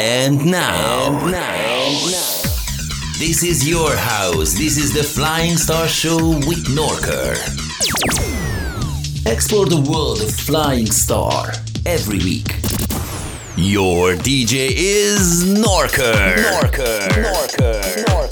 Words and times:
And 0.00 0.46
now, 0.46 1.08
and 1.24 1.32
now, 1.32 1.88
this 3.18 3.42
is 3.42 3.68
your 3.68 3.96
house. 3.96 4.52
This 4.52 4.76
is 4.76 4.92
the 4.94 5.02
Flying 5.02 5.56
Star 5.56 5.88
Show 5.88 6.18
with 6.46 6.68
Norker. 6.68 7.34
Explore 9.26 9.66
the 9.66 9.80
world 9.90 10.22
of 10.22 10.32
Flying 10.32 10.86
Star 10.86 11.50
every 11.84 12.18
week. 12.18 12.58
Your 13.56 14.12
DJ 14.12 14.70
is 14.70 15.44
Norker. 15.44 16.36
Norker. 16.36 17.08
Norker. 17.08 18.04
Norker. 18.04 18.27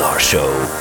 Star 0.00 0.18
Show. 0.18 0.79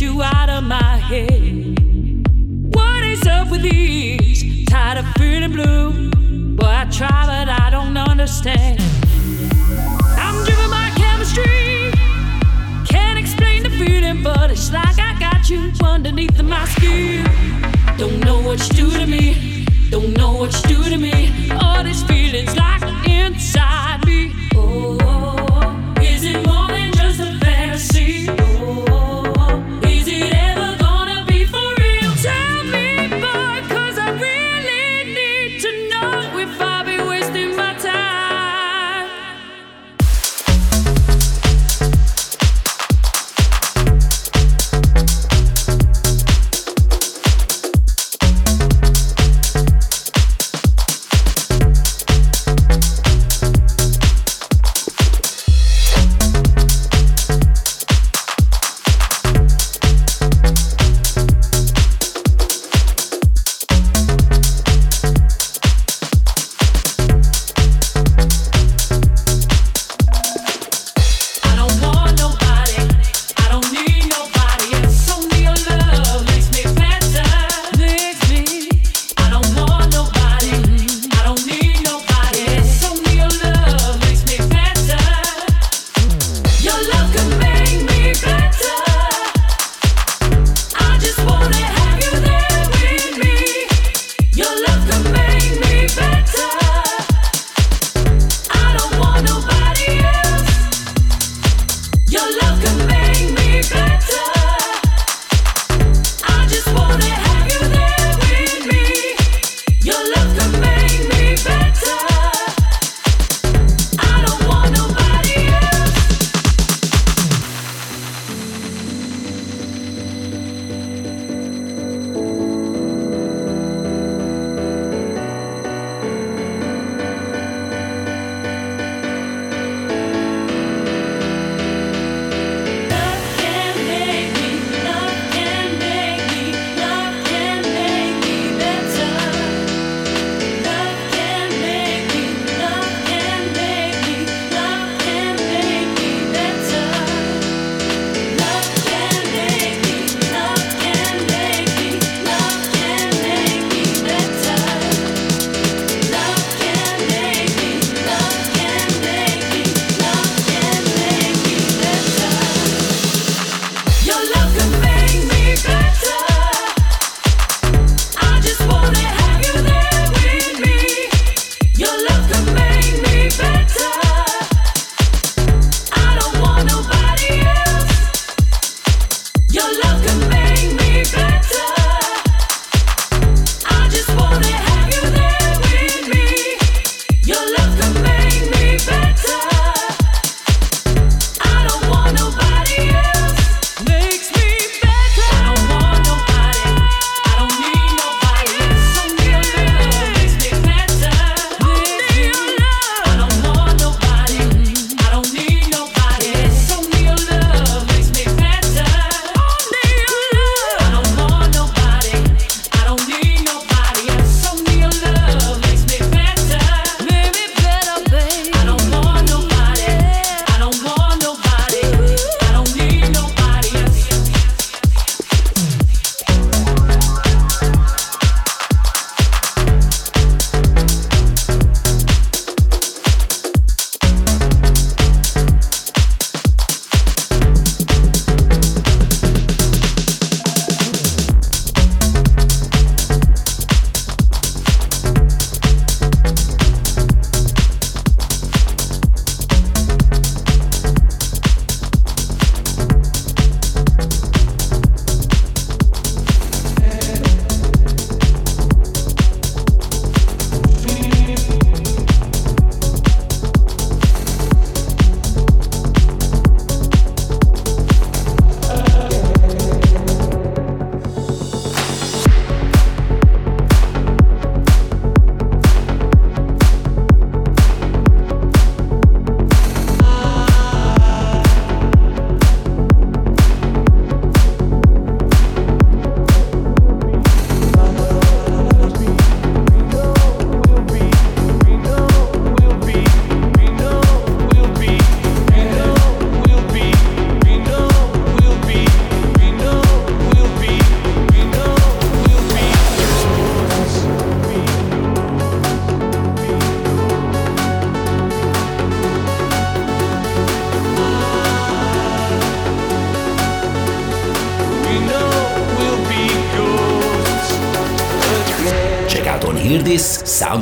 You 0.00 0.22
out 0.22 0.50
of 0.50 0.64
my 0.64 0.96
head. 0.96 1.78
What 2.74 3.02
is 3.04 3.26
up 3.26 3.50
with 3.50 3.62
these? 3.62 4.66
Tired 4.66 4.98
of 4.98 5.06
feeling 5.14 5.52
blue. 5.52 6.10
Boy, 6.56 6.66
I 6.66 6.84
try, 6.90 7.24
but 7.24 7.48
I 7.48 7.70
don't 7.70 7.96
understand. 7.96 8.80
I'm 10.18 10.44
driven 10.44 10.70
by 10.70 10.90
chemistry. 10.96 11.92
Can't 12.86 13.18
explain 13.18 13.62
the 13.62 13.70
feeling, 13.70 14.22
but 14.22 14.50
it's 14.50 14.70
like 14.70 14.98
I 14.98 15.18
got 15.18 15.48
you 15.48 15.72
underneath 15.82 16.42
my 16.42 16.64
skin. 16.66 17.24
Don't 17.96 18.20
know 18.20 18.40
what 18.40 18.58
you 18.68 18.74
do 18.74 18.90
to 18.98 19.06
me. 19.06 19.64
Don't 19.90 20.14
know 20.16 20.34
what 20.34 20.52
you 20.68 20.76
do 20.76 20.90
to 20.90 20.96
me. 20.98 21.50
All 21.52 21.82
these 21.82 22.02
feelings 22.02 22.54
like 22.54 22.82
inside 23.08 23.85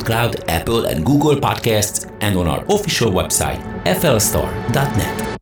SoundCloud, 0.05 0.47
Apple, 0.47 0.85
and 0.85 1.05
Google 1.05 1.35
Podcasts, 1.35 2.09
and 2.21 2.37
on 2.37 2.47
our 2.47 2.63
official 2.69 3.11
website, 3.11 3.61
flstar.net. 3.85 5.34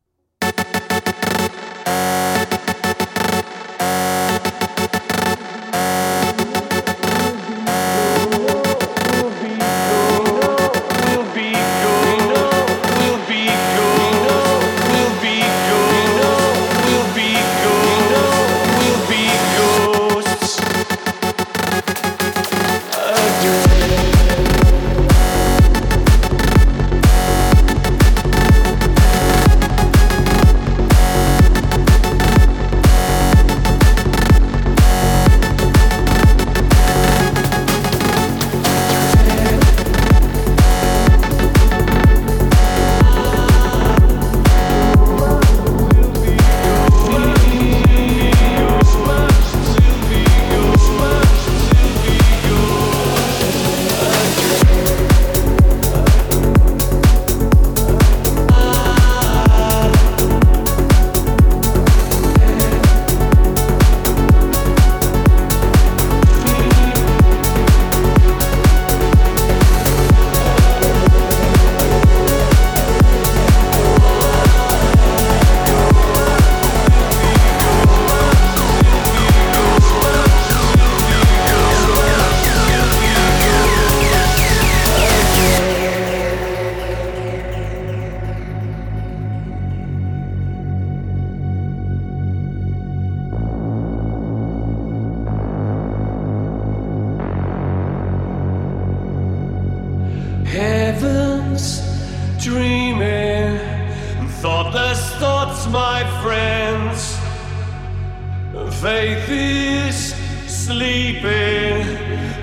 sleeping, 110.65 111.84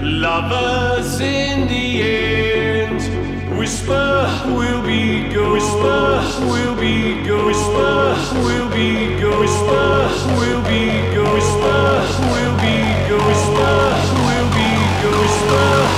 lovers 0.03 1.21
in 1.21 1.67
the 1.69 2.03
end. 2.03 3.01
Whisper, 3.59 4.29
will 4.47 4.83
be 4.83 5.27
good. 5.33 5.51
Whisper, 5.53 6.23
will 6.45 6.77
be 6.77 7.23
good. 7.25 7.47
Whisper, 7.47 8.17
will 8.45 8.69
be 8.69 9.17
good. 9.17 9.39
Whisper, 9.41 10.11
will 10.39 10.63
be 10.69 10.85
good. 11.15 11.33
Whisper, 11.33 11.89
will 12.33 12.57
be 12.61 12.77
good. 13.09 13.25
Whisper, 13.31 13.77
will 14.27 14.49
be 14.59 14.69
good. 15.01 15.17
Whisper. 15.23 15.90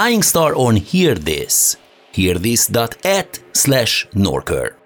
Flying 0.00 0.22
Star 0.22 0.54
on 0.54 0.76
Hear 0.76 1.14
This. 1.14 1.76
Hearthis.at 2.14 3.38
slash 3.52 4.08
Norker. 4.14 4.79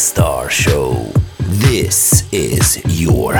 Star 0.00 0.48
Show. 0.48 0.94
This 1.38 2.26
is 2.32 2.80
your 3.02 3.34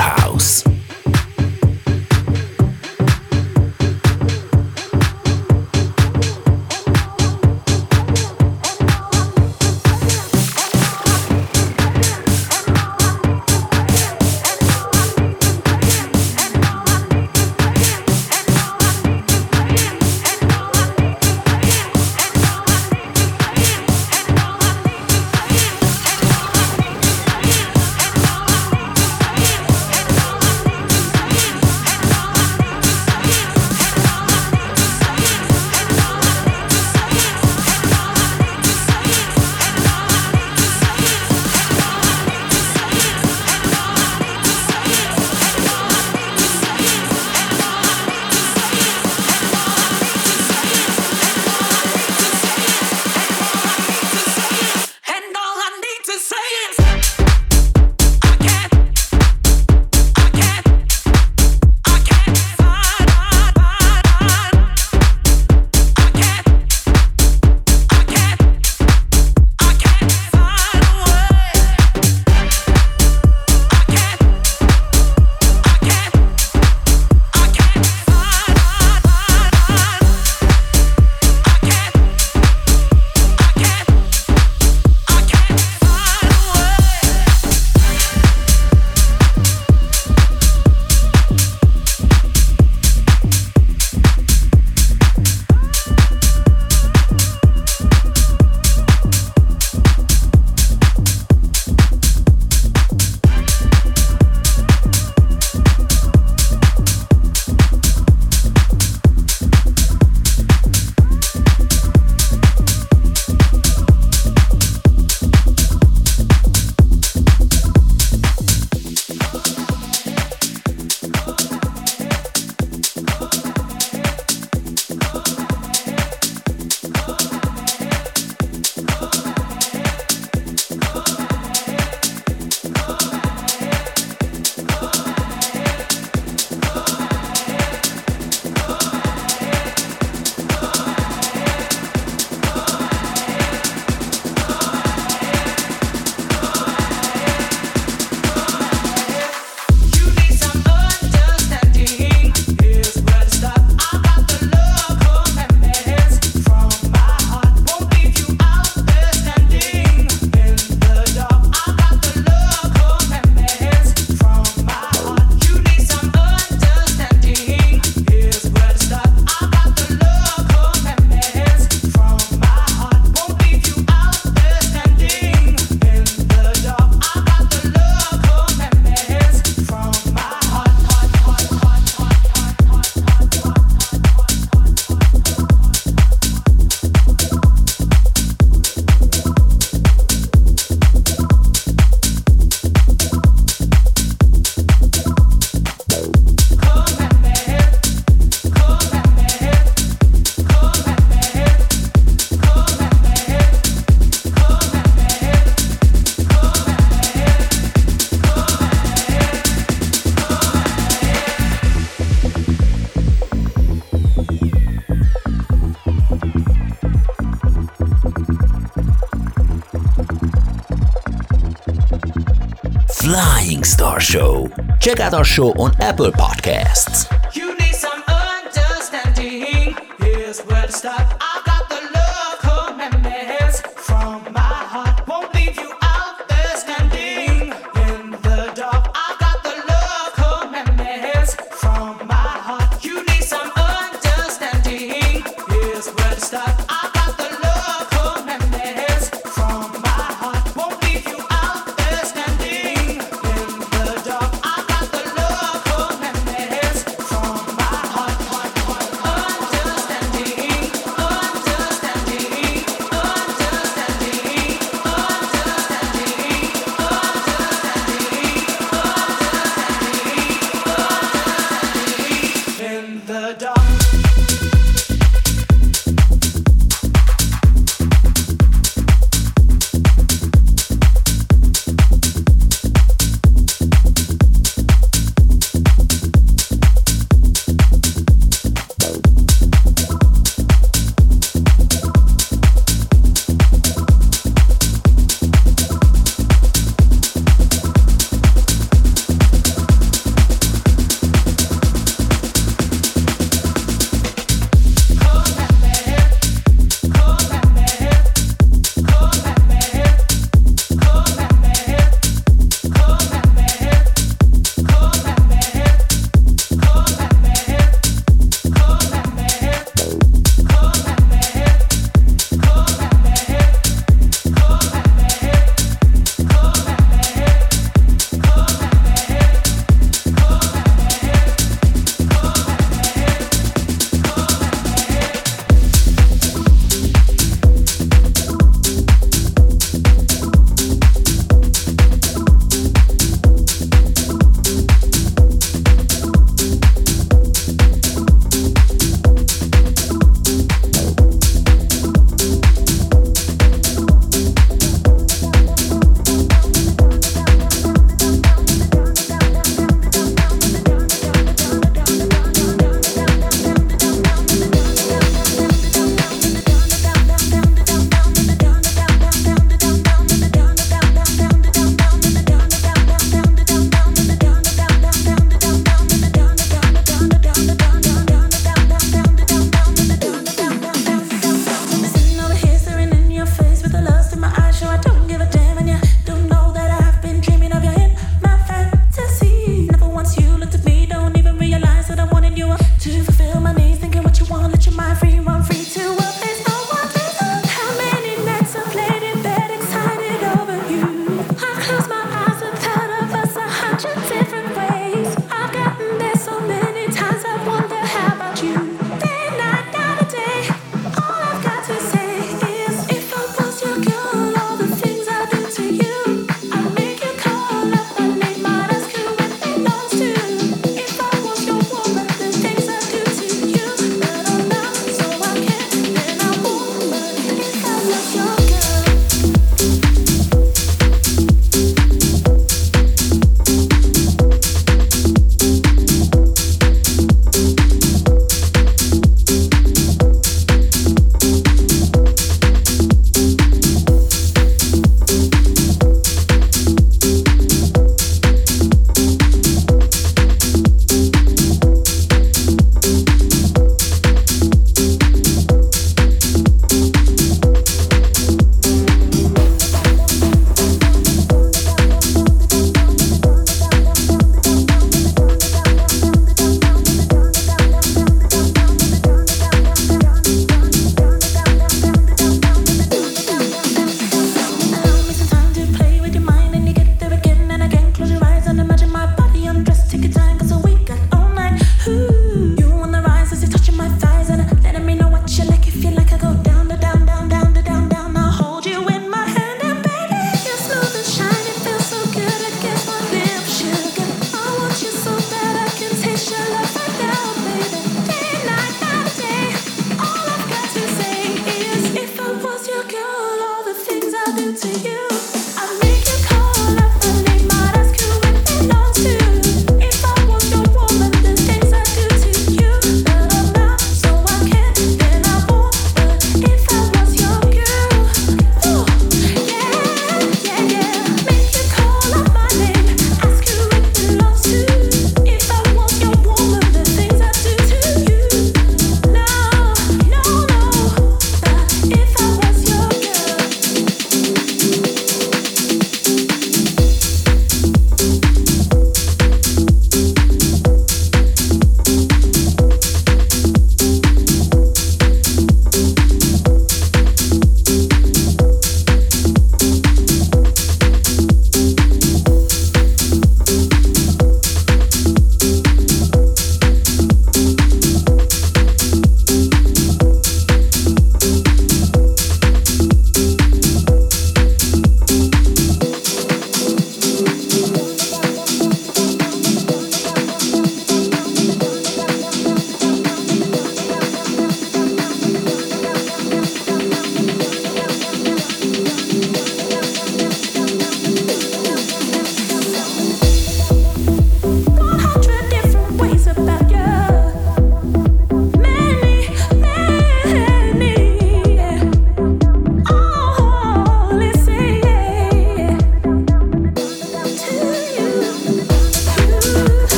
Check 224.81 225.01
out 225.01 225.13
our 225.13 225.25
show 225.25 225.51
on 225.53 225.73
Apple 225.81 226.11
Podcasts. 226.13 227.10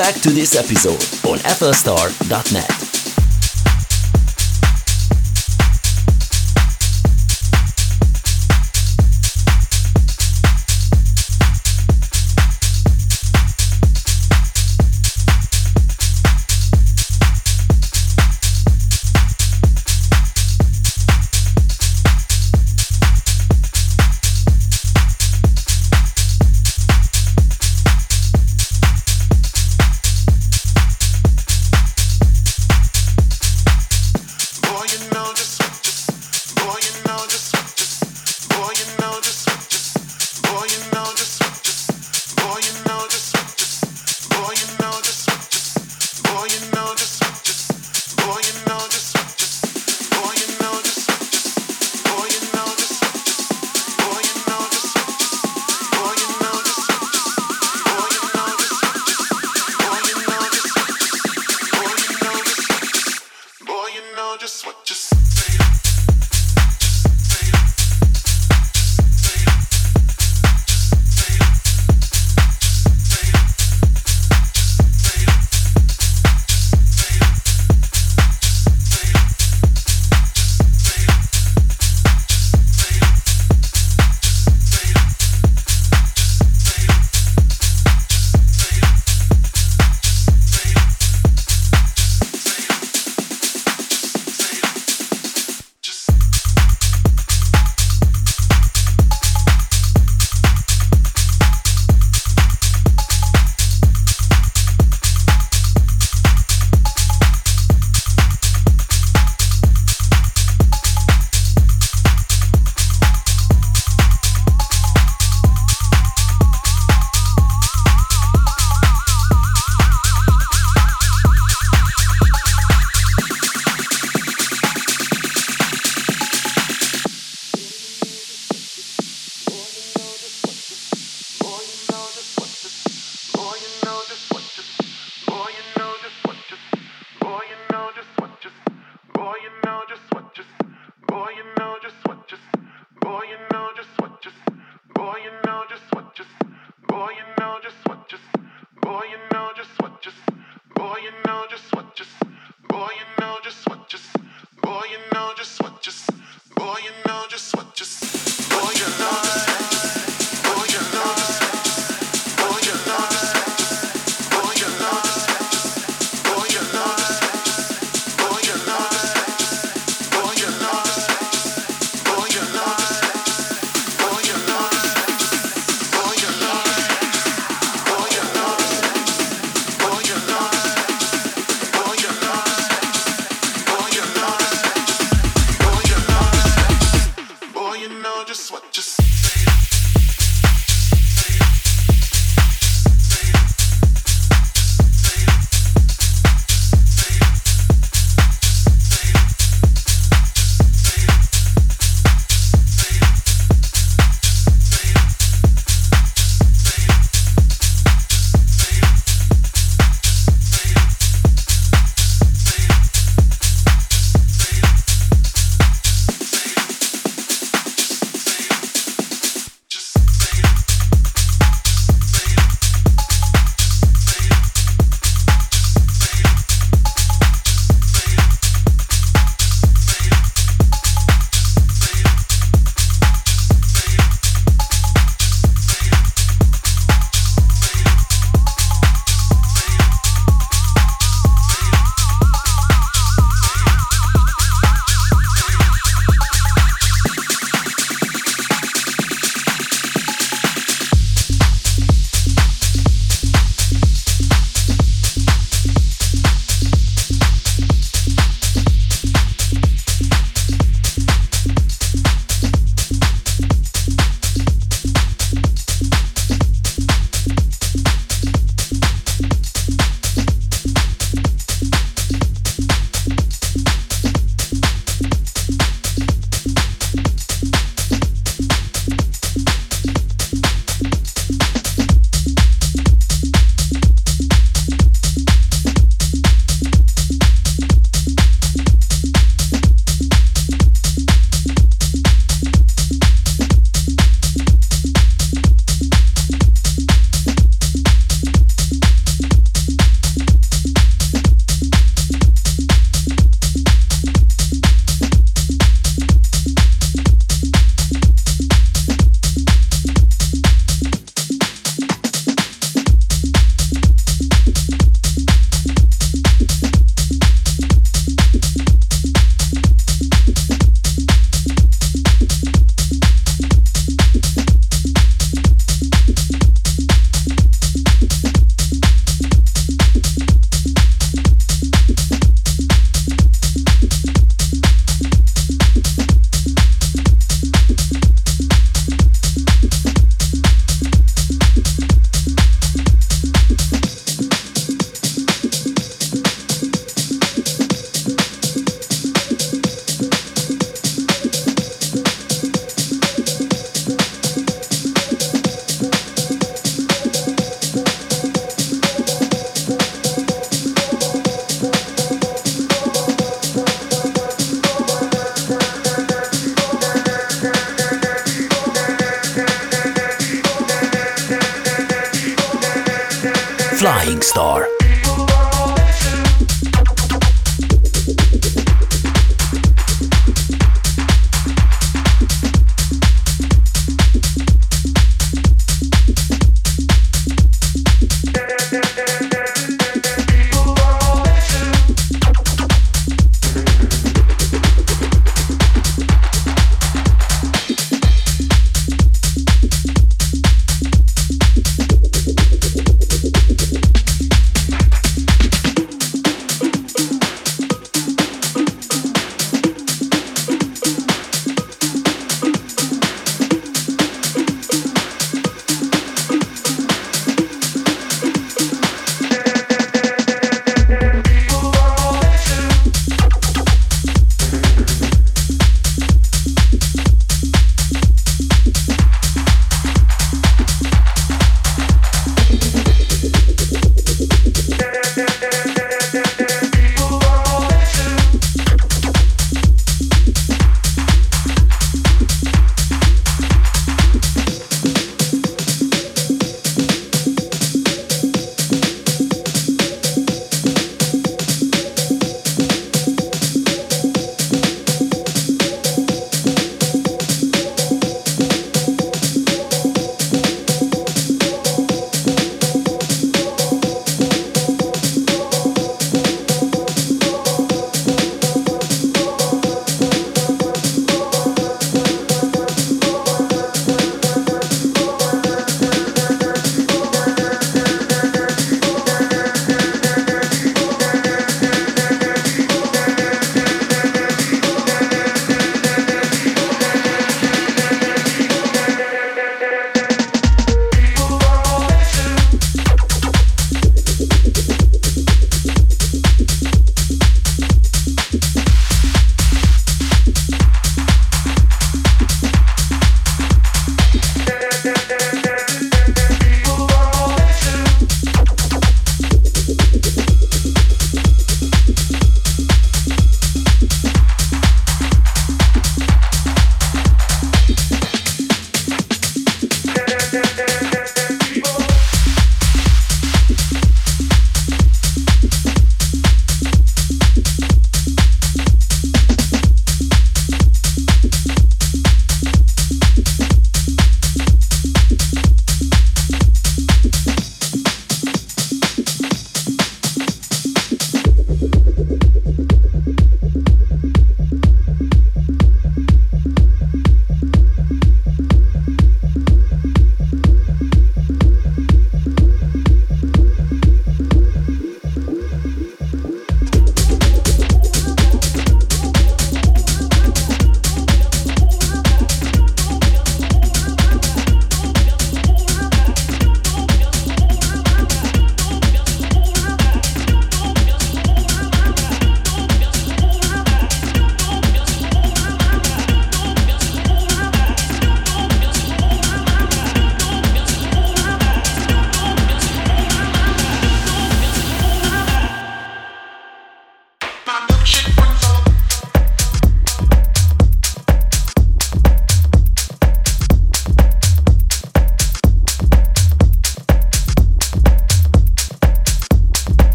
Back 0.00 0.14
to 0.14 0.30
this 0.30 0.56
episode 0.56 1.02
on 1.28 1.36
FLStar.net. 1.40 2.79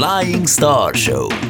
Flying 0.00 0.46
Star 0.46 0.94
Show. 0.94 1.49